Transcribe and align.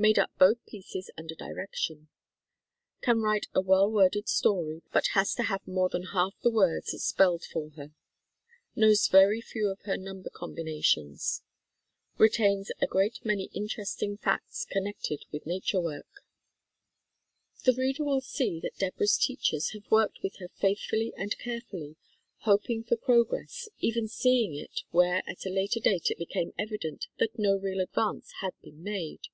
Made 0.00 0.16
up 0.16 0.30
both 0.38 0.64
pieces 0.64 1.10
under 1.18 1.34
direction. 1.34 2.08
Can 3.00 3.20
write 3.20 3.48
a 3.52 3.60
well 3.60 3.90
worded 3.90 4.28
story, 4.28 4.80
but 4.92 5.08
has 5.14 5.34
to 5.34 5.42
have 5.42 5.66
more 5.66 5.88
than 5.88 6.10
half 6.14 6.38
the 6.40 6.52
words 6.52 6.90
spelled 7.02 7.42
for 7.42 7.70
her. 7.70 7.90
Knows 8.76 9.08
very 9.08 9.40
few 9.40 9.66
of 9.68 9.80
her 9.86 9.96
number 9.96 10.30
combinations. 10.30 11.42
Re 12.16 12.28
tains 12.28 12.68
a 12.80 12.86
great 12.86 13.24
many 13.24 13.46
interesting 13.52 14.16
facts 14.16 14.64
connected 14.70 15.24
witty 15.32 15.50
nature 15.50 15.80
work. 15.80 16.22
THE 17.64 17.72
STORY 17.72 17.72
OF 17.72 17.74
DEBORAH 17.74 17.74
7 17.74 17.74
The 17.74 17.82
reader 17.82 18.04
will 18.04 18.20
see 18.20 18.60
that 18.60 18.78
Deborah's 18.78 19.18
teachers 19.18 19.70
have 19.70 19.90
worked 19.90 20.22
with 20.22 20.36
her 20.36 20.46
faithfully 20.50 21.12
and 21.16 21.36
carefully, 21.38 21.96
hoping 22.42 22.84
for 22.84 22.94
progress, 22.96 23.68
even 23.80 24.06
seeing 24.06 24.54
it 24.54 24.82
where 24.92 25.24
at 25.26 25.44
a 25.44 25.50
later 25.50 25.80
date 25.80 26.08
it 26.08 26.18
became 26.18 26.54
evident 26.56 27.08
that 27.18 27.36
no 27.36 27.56
real 27.56 27.80
advance 27.80 28.30
had 28.42 28.52
been 28.62 28.84
made. 28.84 29.26